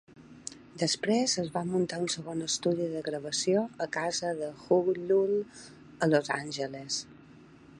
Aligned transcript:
Després, 0.83 1.33
es 1.41 1.49
va 1.57 1.61
muntar 1.73 1.99
un 2.05 2.09
segon 2.13 2.41
estudi 2.45 2.87
de 2.93 3.03
gravació 3.09 3.61
a 3.87 3.89
casa 3.97 4.33
de 4.41 4.49
Hullum 4.69 5.37
a 6.07 6.09
Los 6.15 6.33
Angeles. 6.39 6.99